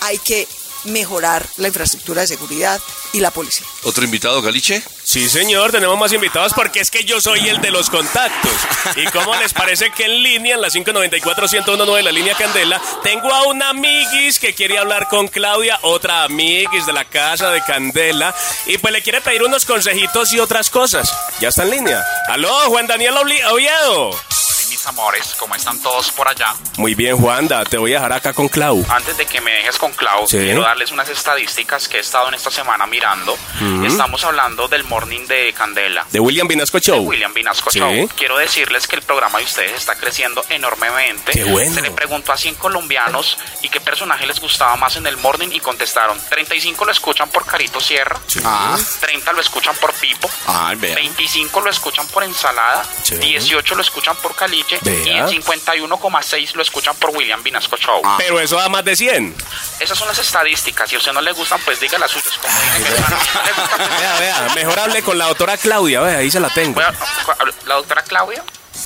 [0.00, 0.46] hay que
[0.84, 2.80] mejorar la infraestructura de seguridad
[3.12, 3.66] y la policía.
[3.82, 4.82] ¿Otro invitado, Galiche?
[5.02, 8.52] Sí, señor, tenemos más invitados porque es que yo soy el de los contactos.
[8.96, 13.44] ¿Y cómo les parece que en línea, en la 594-1019, la línea Candela, tengo a
[13.44, 18.34] una amiguis que quiere hablar con Claudia, otra amiguis de la casa de Candela,
[18.66, 21.10] y pues le quiere pedir unos consejitos y otras cosas.
[21.40, 22.04] Ya está en línea.
[22.28, 24.37] Aló, Juan Daniel Oviedo.
[24.78, 26.54] Mis amores, ¿cómo están todos por allá?
[26.76, 28.86] Muy bien, Juanda, te voy a dejar acá con Clau.
[28.88, 30.36] Antes de que me dejes con Clau, Sí.
[30.38, 33.36] quiero darles unas estadísticas que he estado en esta semana mirando.
[33.84, 36.06] Estamos hablando del morning de Candela.
[36.12, 37.00] De William Vinasco Show.
[37.08, 37.80] William Vinasco Sí.
[37.80, 38.08] Show.
[38.16, 41.32] Quiero decirles que el programa de ustedes está creciendo enormemente.
[41.32, 41.74] Qué bueno.
[41.74, 45.48] Se le preguntó a 100 colombianos y qué personaje les gustaba más en el morning
[45.50, 50.30] y contestaron 35 lo escuchan por Carito Sierra, Ah, 30 lo escuchan por Pipo,
[50.76, 50.94] vea.
[50.94, 53.16] 25 lo escuchan por Ensalada, Sí.
[53.16, 54.36] 18 lo escuchan por
[54.70, 58.00] Y el 51,6 lo escuchan por William Vinasco Show.
[58.04, 58.16] Ah.
[58.18, 59.34] Pero eso da más de 100.
[59.80, 60.88] Esas son las estadísticas.
[60.88, 62.34] Si a usted no le gustan, pues diga las suyas.
[62.40, 66.48] Como no pues, Vea, vea, mejor hable con la doctora Claudia, vea, ahí se la
[66.50, 66.80] tengo.
[66.80, 68.42] la doctora Claudia.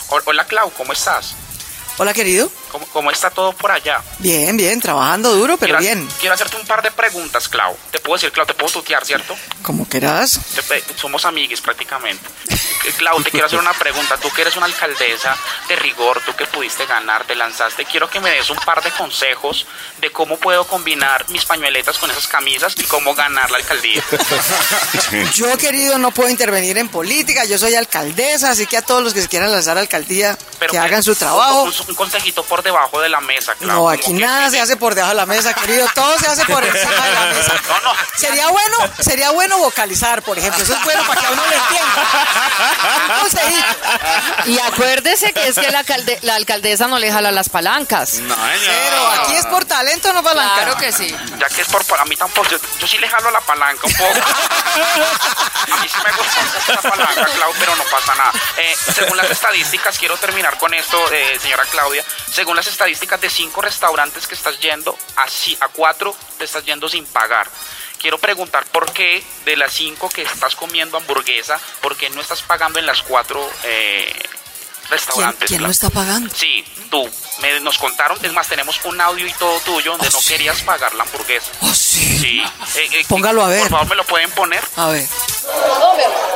[0.09, 1.35] Ho- Hola Clau, ¿cómo estás?
[1.99, 2.51] Hola, querido.
[2.71, 4.03] ¿Cómo, cómo está todo por allá?
[4.19, 6.09] Bien, bien, trabajando duro, pero quiero, bien.
[6.19, 7.77] Quiero hacerte un par de preguntas, Clau.
[7.91, 9.37] Te puedo decir, Clau, te puedo tutear, ¿cierto?
[9.63, 9.85] Como
[10.63, 12.27] pe- somos amiguis prácticamente.
[12.49, 14.17] Eh, Clau, te quiero hacer una pregunta.
[14.17, 15.37] Tú que eres una alcaldesa
[15.69, 18.91] de rigor, tú que pudiste ganar, te lanzaste, quiero que me des un par de
[18.93, 19.67] consejos
[20.01, 24.03] de cómo puedo combinar mis pañueletas con esas camisas y cómo ganar la alcaldía.
[25.35, 27.45] Yo, querido, no puedo intervenir en política.
[27.45, 30.39] Yo soy alcaldesa, así que a todos los que se quieran lanzar a alcaldía,
[30.71, 31.65] que hagan su trabajo.
[31.65, 33.83] Un, un consejito por debajo de la mesa, Clau.
[33.83, 35.87] No, aquí que- nada se hace por debajo de la mesa, querido.
[35.95, 37.55] Todo se hace por encima de la mesa.
[37.69, 37.93] No, no.
[38.17, 40.63] Sería bueno, sería bueno vocalizar, por ejemplo.
[40.63, 43.15] Eso es bueno para que a uno le entienda.
[43.15, 43.67] Un consejito.
[44.47, 48.15] Y acuérdese que es que la, alcalde- la alcaldesa no le jala las palancas.
[48.15, 50.55] No, Pero aquí es por talento, no palanca.
[50.63, 51.15] Claro que sí.
[51.39, 51.83] Ya que es por...
[51.99, 52.49] A mí tampoco...
[52.49, 54.21] Yo, yo sí le jalo la palanca un poco.
[55.73, 58.33] A mí sí me gusta un poco la palanca, Clau, pero no pasa nada.
[58.57, 62.05] Eh, según las estadísticas, quiero terminar con esto, eh, señora Claudia.
[62.33, 66.65] Según las estadísticas de cinco restaurantes que estás yendo, a, ci- a cuatro te estás
[66.65, 67.49] yendo sin pagar.
[67.99, 72.43] Quiero preguntar por qué de las cinco que estás comiendo hamburguesa, por qué no estás
[72.43, 75.49] pagando en las cuatro eh, ¿Quién, restaurantes.
[75.49, 76.33] quién lo está pagando?
[76.35, 77.09] Sí, tú.
[77.41, 80.29] Me- nos contaron, es más, tenemos un audio y todo tuyo donde ¿Ah, no sí?
[80.29, 81.51] querías pagar la hamburguesa.
[81.61, 82.19] Oh, sí.
[82.19, 82.43] Sí.
[82.77, 83.61] Eh, eh, Póngalo a ver.
[83.63, 84.63] Por favor, ¿me lo pueden poner?
[84.77, 85.07] A ver.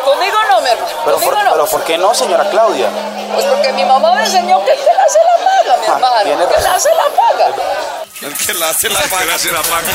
[0.06, 0.88] Conmigo no, mi hermano.
[1.04, 1.50] Pero, Conmigo por, no.
[1.52, 2.88] pero ¿por qué no, señora Claudia?
[3.34, 5.92] Pues porque mi mamá me enseñó que el que la hace la paga, mi Ah,
[5.94, 6.42] hermano.
[6.42, 7.46] El que la hace la paga.
[8.22, 9.34] El que la hace la paga.
[9.34, 9.88] hace la paga.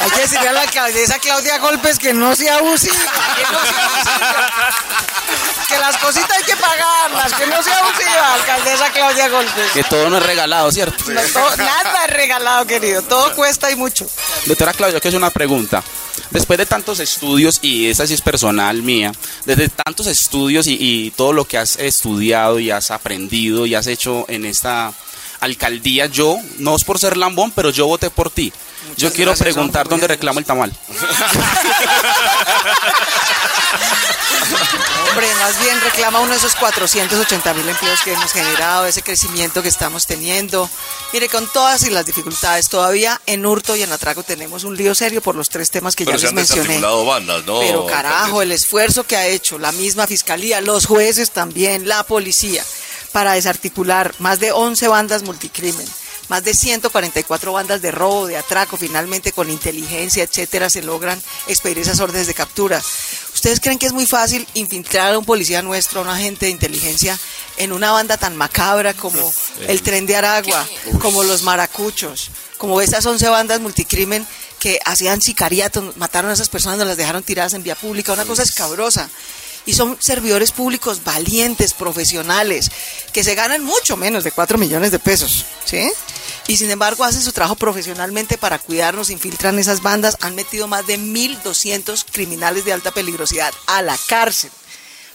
[0.00, 2.94] Hay que decirle a la alcaldesa Claudia Golpes que no sea abusiva,
[5.68, 9.70] que no las cositas hay que pagarlas, que no sea abusiva, alcaldesa Claudia Golpes.
[9.72, 11.04] Que todo no es regalado, ¿cierto?
[11.08, 13.02] No, todo- nada es regalado, querido.
[13.02, 14.06] Todo cuesta y mucho.
[14.46, 15.82] Doctora Claudia, que es una pregunta.
[16.30, 19.12] Después de tantos estudios, y esa sí es personal mía,
[19.46, 23.86] desde tantos estudios y, y todo lo que has estudiado y has aprendido y has
[23.86, 24.92] hecho en esta
[25.40, 28.52] alcaldía, yo, no es por ser lambón, pero yo voté por ti.
[28.96, 30.72] yo quiero gracias, preguntar dónde reclamo el tamal.
[35.08, 39.62] Hombre, más bien reclama uno de esos 480 mil empleos que hemos generado, ese crecimiento
[39.62, 40.68] que estamos teniendo.
[41.12, 44.94] Mire, con todas y las dificultades, todavía en hurto y en atraco tenemos un lío
[44.94, 47.04] serio por los tres temas que Pero ya se les han mencioné.
[47.04, 47.60] bandas, ¿no?
[47.60, 52.64] Pero carajo, el esfuerzo que ha hecho la misma fiscalía, los jueces también, la policía,
[53.12, 55.86] para desarticular más de 11 bandas multicrimen,
[56.28, 61.78] más de 144 bandas de robo, de atraco, finalmente con inteligencia, etcétera, se logran expedir
[61.78, 62.82] esas órdenes de captura.
[63.38, 66.50] ¿Ustedes creen que es muy fácil infiltrar a un policía nuestro, a un agente de
[66.50, 67.16] inteligencia,
[67.56, 69.32] en una banda tan macabra como
[69.68, 70.66] el Tren de Aragua,
[71.00, 74.26] como los Maracuchos, como estas 11 bandas multicrimen
[74.58, 78.24] que hacían sicariatos, mataron a esas personas, nos las dejaron tiradas en vía pública, una
[78.24, 79.08] cosa escabrosa?
[79.66, 82.72] Y son servidores públicos valientes, profesionales,
[83.12, 85.88] que se ganan mucho menos de 4 millones de pesos, ¿sí?
[86.48, 90.84] Y sin embargo hacen su trabajo profesionalmente para cuidarnos, infiltran esas bandas, han metido más
[90.86, 94.50] de 1.200 criminales de alta peligrosidad a la cárcel.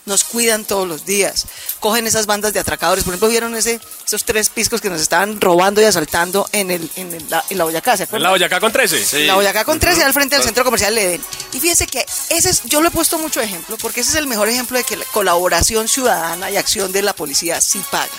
[0.06, 1.46] Nos cuidan todos los días.
[1.80, 3.06] Cogen esas bandas de atracadores.
[3.06, 6.90] Por ejemplo, vieron ese, esos tres piscos que nos estaban robando y asaltando en, el,
[6.98, 8.24] en, el- la, en la Boyacá, ¿se ¿En acuerdan?
[8.24, 9.26] la Boyacá con 13?
[9.26, 11.22] La Boyacá con 13 al frente del centro comercial Eden.
[11.54, 14.28] Y fíjense que ese es, yo lo he puesto mucho ejemplo, porque ese es el
[14.28, 18.12] mejor ejemplo de que la colaboración ciudadana y acción de la policía sí paga.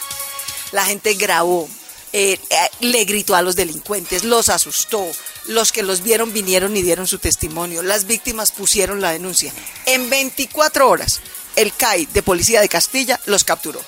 [0.72, 1.68] La gente grabó,
[2.16, 5.04] eh, eh, le gritó a los delincuentes, los asustó,
[5.46, 9.52] los que los vieron vinieron y dieron su testimonio, las víctimas pusieron la denuncia.
[9.84, 11.20] En 24 horas,
[11.56, 13.82] el CAI de Policía de Castilla los capturó.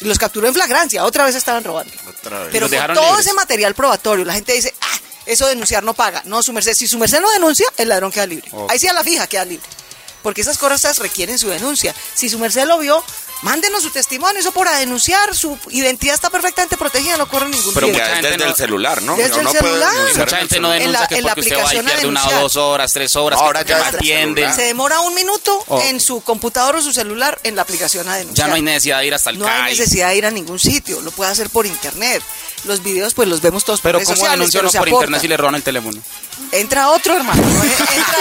[0.00, 1.92] Los capturó en flagrancia, otra vez estaban robando.
[2.08, 2.48] Otra vez.
[2.52, 3.26] Pero con todo libres.
[3.26, 6.22] ese material probatorio, la gente dice, ah, eso denunciar no paga.
[6.24, 8.50] No, su merced, si su merced no denuncia, el ladrón queda libre.
[8.70, 9.66] Ahí sí a la fija queda libre.
[10.22, 11.94] Porque esas cosas requieren su denuncia.
[12.14, 13.04] Si su merced lo vio,
[13.42, 17.86] mándenos su testimonio, eso para denunciar, su identidad está perfectamente protegida, no corre ningún Pero
[17.88, 18.02] riesgo.
[18.02, 19.16] mucha gente desde no- el celular, ¿no?
[19.16, 19.92] Desde No, el no celular.
[20.16, 20.82] Mucha gente no celular.
[20.82, 22.40] En la- denuncia que en la porque usted va y aplicación a pierde una o
[22.42, 24.54] dos horas, tres horas, Ahora que ya atienden.
[24.54, 25.80] Se demora un minuto Oh.
[25.82, 28.46] en su computador o su celular en la aplicación a denunciar.
[28.46, 30.58] Ya no hay necesidad de ir hasta el No hay necesidad de ir a ningún
[30.58, 32.22] sitio, lo puede hacer por internet.
[32.64, 34.78] Los videos pues los vemos todos Pero por redes ¿cómo sociales, denuncia pero uno se
[34.78, 35.04] por aporta.
[35.06, 36.00] internet si le roban el teléfono?
[36.50, 37.42] Entra otro, hermano.
[37.62, 38.16] Entra,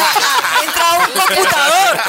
[0.64, 2.00] entra un computador.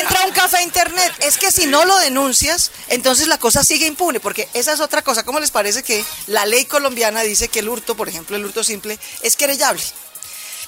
[0.00, 1.12] Entra un café internet.
[1.20, 5.02] Es que si no lo denuncias, entonces la cosa sigue impune, porque esa es otra
[5.02, 5.24] cosa.
[5.24, 8.64] ¿Cómo les parece que la ley colombiana dice que el hurto, por ejemplo, el hurto
[8.64, 9.82] simple, es querellable?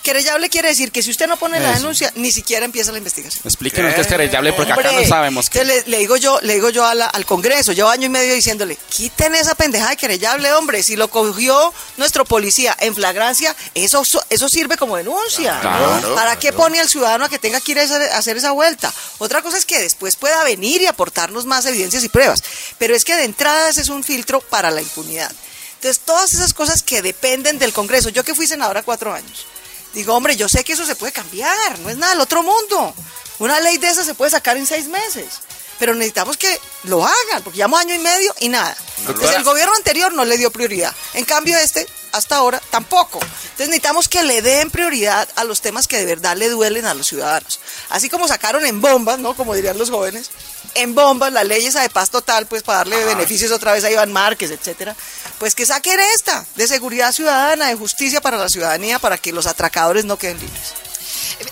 [0.06, 3.42] Querellable quiere decir que si usted no pone la denuncia, ni siquiera empieza la investigación.
[3.44, 5.64] Explíquenos qué es querellable porque acá no sabemos qué.
[5.64, 8.32] le, le digo yo, le digo yo a la- al Congreso, llevo año y medio
[8.34, 10.82] diciéndole, quiten esa pendejada de querellable, hombre.
[10.84, 15.58] Si lo cogió nuestro policía en flagrancia, eso, so- eso sirve como denuncia.
[15.60, 18.36] Claro, ¿Para qué pone al ciudadano a que tenga que ir a hacer, a hacer
[18.36, 18.94] esa vuelta?
[19.18, 22.42] Otra cosa es que después pueda venir y aportarnos más evidencias y pruebas.
[22.78, 25.32] Pero es que de entrada ese es un filtro para la impunidad.
[25.74, 28.08] Entonces, todas esas cosas que dependen del Congreso.
[28.08, 29.46] Yo que fui senadora cuatro años.
[29.96, 32.94] Digo, hombre, yo sé que eso se puede cambiar, no es nada del otro mundo.
[33.38, 35.40] Una ley de esa se puede sacar en seis meses.
[35.78, 38.76] Pero necesitamos que lo hagan, porque llevamos año y medio y nada.
[39.06, 40.94] Entonces el gobierno anterior no le dio prioridad.
[41.14, 43.20] En cambio este, hasta ahora, tampoco.
[43.20, 46.94] Entonces necesitamos que le den prioridad a los temas que de verdad le duelen a
[46.94, 47.60] los ciudadanos.
[47.90, 49.36] Así como sacaron en bombas, ¿no?
[49.36, 50.30] Como dirían los jóvenes,
[50.74, 53.90] en bombas la ley esa de paz total, pues para darle beneficios otra vez a
[53.90, 54.96] Iván Márquez, etcétera.
[55.38, 59.46] Pues que saquen esta, de seguridad ciudadana, de justicia para la ciudadanía, para que los
[59.46, 60.74] atracadores no queden libres.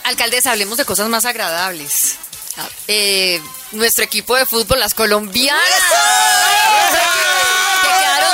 [0.04, 2.03] Alcaldesa, hablemos de cosas más agradables.
[2.88, 5.62] Eh, nuestro equipo de fútbol, las colombianas,
[7.82, 8.30] que quedaron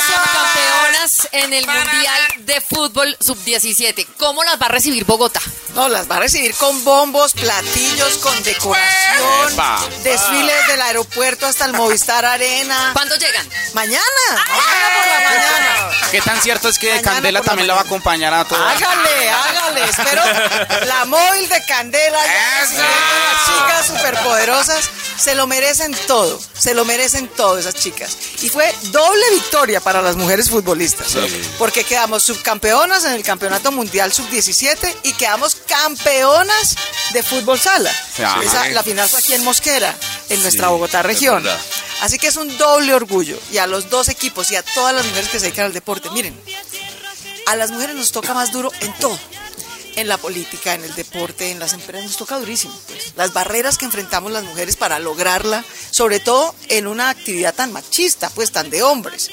[1.33, 4.07] en el Mundial de Fútbol Sub-17.
[4.19, 5.41] ¿Cómo las va a recibir Bogotá?
[5.75, 9.81] No, las va a recibir con bombos, platillos, con decoración, Epa.
[10.03, 12.91] desfiles del aeropuerto hasta el Movistar Arena.
[12.93, 13.49] ¿Cuándo llegan?
[13.75, 16.11] Mañana, mañana por la mañana.
[16.11, 18.61] ¿Qué tan cierto es que Mañana Candela la también la va a acompañar a todos?
[18.61, 19.85] Hágale, hágale.
[19.85, 20.23] Espero
[20.87, 22.19] la móvil de Candela.
[22.63, 22.83] Eso.
[22.83, 24.91] las chicas superpoderosas.
[25.17, 28.17] Se lo merecen todo, se lo merecen todo esas chicas.
[28.41, 31.00] Y fue doble victoria para las mujeres futbolistas,
[31.59, 36.77] porque quedamos subcampeonas en el Campeonato Mundial Sub-17 y quedamos campeonas
[37.13, 37.91] de fútbol sala.
[38.43, 39.97] Esa- la final fue aquí en Mosquera,
[40.29, 41.43] en nuestra Bogotá región.
[42.03, 45.05] Así que es un doble orgullo y a los dos equipos y a todas las
[45.07, 46.11] mujeres que se dedican al deporte.
[46.11, 46.39] Miren,
[47.47, 49.19] a las mujeres nos toca más duro en todo.
[49.97, 52.73] En la política, en el deporte, en las empresas, nos toca durísimo.
[52.87, 53.13] pues.
[53.17, 58.31] Las barreras que enfrentamos las mujeres para lograrla, sobre todo en una actividad tan machista,
[58.31, 59.31] pues tan de hombres.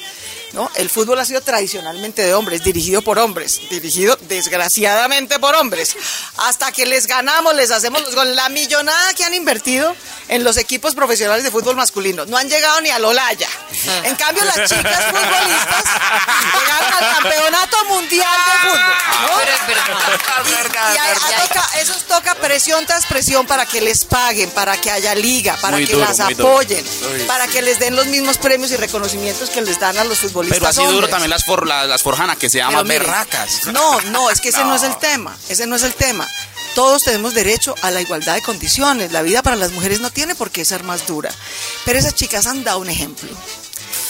[0.52, 0.70] ¿No?
[0.74, 5.96] El fútbol ha sido tradicionalmente de hombres, dirigido por hombres, dirigido desgraciadamente por hombres.
[6.38, 8.34] Hasta que les ganamos, les hacemos los goles.
[8.34, 9.94] La millonada que han invertido
[10.28, 12.24] en los equipos profesionales de fútbol masculino.
[12.26, 13.48] No han llegado ni al Olaya.
[14.04, 15.84] En cambio, las chicas futbolistas
[16.54, 18.80] llegaron al campeonato mundial de fútbol.
[19.22, 19.38] ¿no?
[19.38, 20.18] Pero es verdad.
[20.46, 20.50] Y-
[20.94, 25.14] y ahí toca- eso toca presión tras presión para que les paguen, para que haya
[25.14, 26.84] liga, para Muy que duro, las apoyen,
[27.26, 30.37] para que les den los mismos premios y reconocimientos que les dan a los futbolistas.
[30.48, 31.10] Pero así duro hombres.
[31.10, 33.66] también las, for, las, las forjanas, que se llaman berracas.
[33.66, 34.74] No, no, es que ese no.
[34.74, 35.36] es el tema.
[35.48, 36.26] Ese no es el tema.
[36.74, 39.12] Todos tenemos derecho a la igualdad de condiciones.
[39.12, 41.30] La vida para las mujeres no tiene por qué ser más dura.
[41.84, 43.28] Pero esas chicas han dado un ejemplo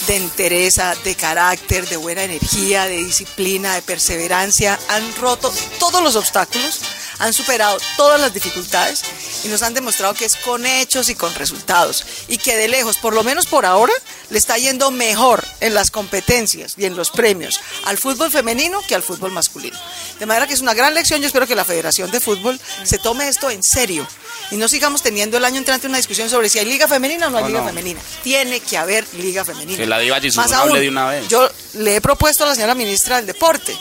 [0.07, 4.79] de entereza, de carácter, de buena energía, de disciplina, de perseverancia.
[4.89, 6.81] Han roto todos los obstáculos,
[7.19, 9.03] han superado todas las dificultades
[9.43, 12.05] y nos han demostrado que es con hechos y con resultados.
[12.27, 13.93] Y que de lejos, por lo menos por ahora,
[14.29, 18.95] le está yendo mejor en las competencias y en los premios al fútbol femenino que
[18.95, 19.77] al fútbol masculino.
[20.19, 21.21] De manera que es una gran lección.
[21.21, 24.07] Yo espero que la Federación de Fútbol se tome esto en serio
[24.51, 27.29] y no sigamos teniendo el año entrante una discusión sobre si hay liga femenina o
[27.29, 27.67] no hay liga no.
[27.67, 28.01] femenina.
[28.23, 29.88] Tiene que haber liga femenina.
[29.89, 31.27] La diva Más no hable aún, de una vez.
[31.27, 33.75] Yo le he propuesto a la señora ministra del Deporte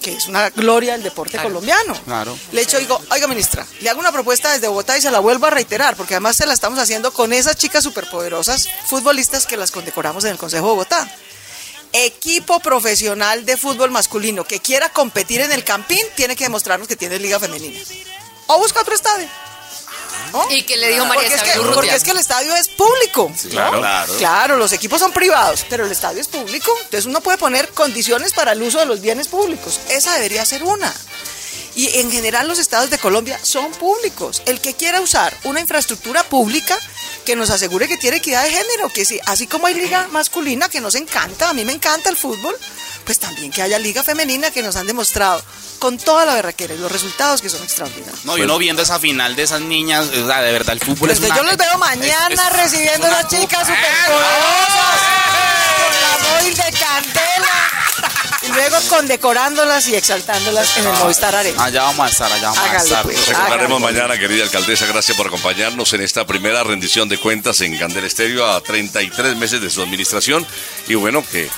[0.00, 1.94] que es una gloria del deporte colombiano.
[2.04, 2.36] Claro.
[2.52, 5.20] Le he dicho, digo, oiga ministra, le hago una propuesta desde Bogotá y se la
[5.20, 9.56] vuelvo a reiterar, porque además se la estamos haciendo con esas chicas superpoderosas futbolistas que
[9.56, 11.14] las condecoramos en el Consejo de Bogotá.
[11.92, 16.96] Equipo profesional de fútbol masculino que quiera competir en el Campín tiene que demostrarnos que
[16.96, 17.78] tiene liga femenina.
[18.46, 19.28] O busca otro estadio.
[20.32, 20.50] ¿No?
[20.50, 21.74] ¿Y qué le dijo María porque es, que, Urrutia?
[21.74, 23.32] porque es que el estadio es público.
[23.50, 24.14] Claro, claro.
[24.18, 26.72] Claro, los equipos son privados, pero el estadio es público.
[26.84, 29.80] Entonces uno puede poner condiciones para el uso de los bienes públicos.
[29.88, 30.92] Esa debería ser una.
[31.74, 34.42] Y en general los estados de Colombia son públicos.
[34.46, 36.76] El que quiera usar una infraestructura pública
[37.24, 40.68] que nos asegure que tiene equidad de género, que sí, así como hay liga masculina
[40.68, 42.56] que nos encanta, a mí me encanta el fútbol,
[43.10, 45.42] pues también que haya liga femenina que nos han demostrado
[45.80, 48.24] con toda la berraquera y los resultados que son extraordinarios.
[48.24, 51.10] No, y uno viendo esa final de esas niñas, o sea, de verdad, el fútbol
[51.10, 53.74] es una- yo los veo mañana es- es- recibiendo es una a las chicas copa.
[53.74, 55.00] superpoderosas
[55.80, 57.70] con la móvil de candela
[58.42, 61.64] y luego condecorándolas y exaltándolas en el Movistar Arena.
[61.64, 63.02] Allá vamos a estar, allá vamos a Hágale, estar.
[63.02, 63.26] pues.
[63.26, 68.04] Recordaremos mañana, querida alcaldesa, gracias por acompañarnos en esta primera rendición de cuentas en Candel
[68.04, 70.46] Estéreo a 33 meses de su administración.
[70.86, 71.50] Y bueno, que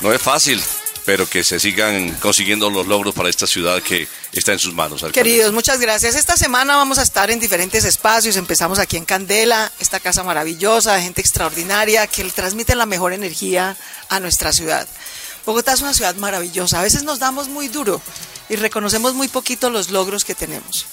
[0.00, 0.62] no es fácil,
[1.04, 5.04] pero que se sigan consiguiendo los logros para esta ciudad que está en sus manos.
[5.12, 6.14] Queridos, muchas gracias.
[6.14, 8.36] Esta semana vamos a estar en diferentes espacios.
[8.36, 13.76] Empezamos aquí en Candela, esta casa maravillosa, gente extraordinaria que transmite la mejor energía
[14.08, 14.88] a nuestra ciudad.
[15.44, 16.80] Bogotá es una ciudad maravillosa.
[16.80, 18.00] A veces nos damos muy duro
[18.48, 20.86] y reconocemos muy poquito los logros que tenemos.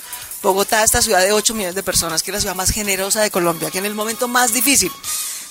[0.43, 3.31] Bogotá, esta ciudad de 8 millones de personas, que es la ciudad más generosa de
[3.31, 4.91] Colombia, que en el momento más difícil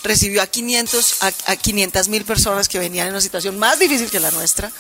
[0.03, 4.11] recibió a 500 a, a 500 mil personas que venían en una situación más difícil
[4.11, 4.71] que la nuestra,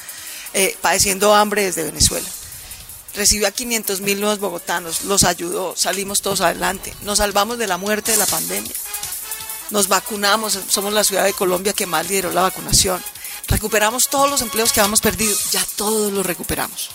[0.55, 2.29] eh, padeciendo hambre desde Venezuela
[3.15, 7.77] recibió a 500 mil nuevos bogotanos, los ayudó, salimos todos adelante, nos salvamos de la
[7.77, 8.73] muerte de la pandemia,
[9.71, 13.03] nos vacunamos, somos la ciudad de Colombia que más lideró la vacunación,
[13.49, 16.91] recuperamos todos los empleos que habíamos perdido, ya todos los recuperamos.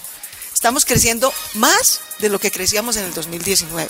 [0.54, 3.90] Estamos creciendo más de lo que crecíamos en el 2019.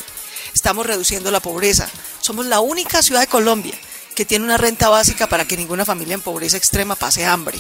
[0.54, 1.88] Estamos reduciendo la pobreza.
[2.21, 3.78] Somos la única ciudad de Colombia
[4.15, 7.60] que tiene una renta básica para que ninguna familia en pobreza extrema pase hambre.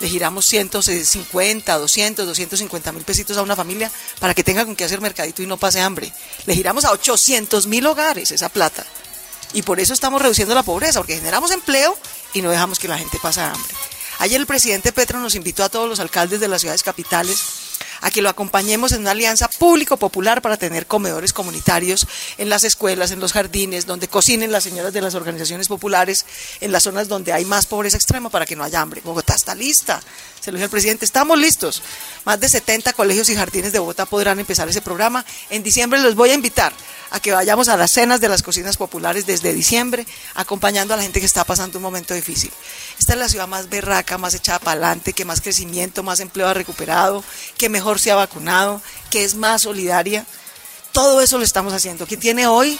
[0.00, 4.84] Le giramos 150, 200, 250 mil pesitos a una familia para que tenga con qué
[4.84, 6.12] hacer mercadito y no pase hambre.
[6.46, 8.84] Le giramos a 800 mil hogares esa plata.
[9.52, 11.96] Y por eso estamos reduciendo la pobreza, porque generamos empleo
[12.32, 13.74] y no dejamos que la gente pase hambre.
[14.18, 17.38] Ayer el presidente Petro nos invitó a todos los alcaldes de las ciudades capitales
[18.02, 23.10] a que lo acompañemos en una alianza público-popular para tener comedores comunitarios en las escuelas,
[23.12, 26.26] en los jardines, donde cocinen las señoras de las organizaciones populares,
[26.60, 29.00] en las zonas donde hay más pobreza extrema para que no haya hambre.
[29.04, 30.02] Bogotá está lista,
[30.40, 31.82] se lo dije al presidente, estamos listos.
[32.24, 35.24] Más de 70 colegios y jardines de Bogotá podrán empezar ese programa.
[35.50, 36.72] En diciembre los voy a invitar
[37.12, 41.02] a que vayamos a las cenas de las cocinas populares desde diciembre, acompañando a la
[41.02, 42.50] gente que está pasando un momento difícil.
[42.98, 46.48] Esta es la ciudad más berraca, más echada para adelante, que más crecimiento, más empleo
[46.48, 47.22] ha recuperado,
[47.58, 50.26] que mejor se ha vacunado, que es más solidaria.
[50.92, 52.78] Todo eso lo estamos haciendo, que tiene hoy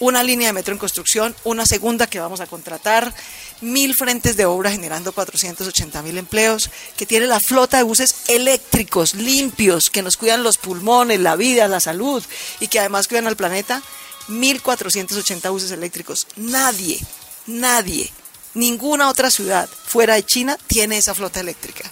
[0.00, 3.14] una línea de metro en construcción, una segunda que vamos a contratar,
[3.60, 9.14] mil frentes de obra generando 480 mil empleos, que tiene la flota de buses eléctricos,
[9.14, 12.22] limpios, que nos cuidan los pulmones, la vida, la salud
[12.60, 13.82] y que además cuidan al planeta,
[14.28, 16.26] 1.480 buses eléctricos.
[16.36, 17.00] Nadie,
[17.46, 18.10] nadie,
[18.54, 21.90] ninguna otra ciudad fuera de China tiene esa flota eléctrica.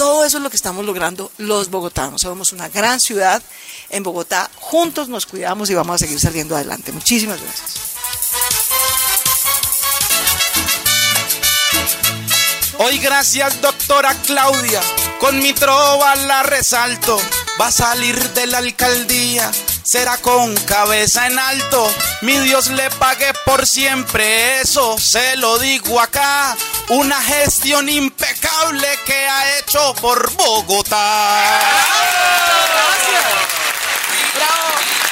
[0.00, 2.22] Todo eso es lo que estamos logrando los bogotanos.
[2.22, 3.42] Somos una gran ciudad.
[3.90, 6.90] En Bogotá juntos nos cuidamos y vamos a seguir saliendo adelante.
[6.90, 7.74] Muchísimas gracias.
[12.78, 14.80] Hoy gracias doctora Claudia,
[15.20, 17.20] con mi trova la resalto,
[17.60, 19.52] va a salir de la alcaldía,
[19.82, 21.92] será con cabeza en alto.
[22.22, 26.56] Mi Dios le pague por siempre eso, se lo digo acá.
[26.88, 31.60] Una gestión impecable que ha hecho por Bogotá.
[32.78, 33.30] Gracias,
[34.34, 35.09] gracias.